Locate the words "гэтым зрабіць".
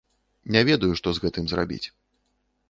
1.27-1.83